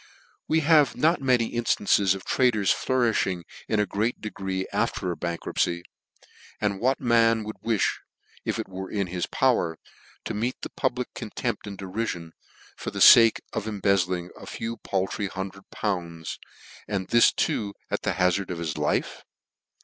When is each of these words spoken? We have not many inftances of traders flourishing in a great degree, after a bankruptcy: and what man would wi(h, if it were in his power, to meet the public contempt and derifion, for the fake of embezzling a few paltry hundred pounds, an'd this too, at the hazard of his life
We 0.47 0.61
have 0.61 0.97
not 0.97 1.21
many 1.21 1.51
inftances 1.51 2.15
of 2.15 2.25
traders 2.25 2.71
flourishing 2.71 3.43
in 3.67 3.79
a 3.79 3.85
great 3.85 4.19
degree, 4.19 4.65
after 4.73 5.11
a 5.11 5.15
bankruptcy: 5.15 5.83
and 6.59 6.79
what 6.79 6.99
man 6.99 7.43
would 7.43 7.57
wi(h, 7.61 7.99
if 8.43 8.57
it 8.57 8.67
were 8.67 8.89
in 8.89 9.05
his 9.05 9.27
power, 9.27 9.77
to 10.25 10.33
meet 10.33 10.59
the 10.63 10.71
public 10.71 11.13
contempt 11.13 11.67
and 11.67 11.77
derifion, 11.77 12.31
for 12.75 12.89
the 12.89 12.99
fake 12.99 13.41
of 13.53 13.67
embezzling 13.67 14.31
a 14.35 14.47
few 14.47 14.77
paltry 14.77 15.27
hundred 15.27 15.69
pounds, 15.69 16.39
an'd 16.87 17.09
this 17.09 17.31
too, 17.31 17.75
at 17.91 18.01
the 18.01 18.13
hazard 18.13 18.49
of 18.49 18.57
his 18.57 18.79
life 18.79 19.23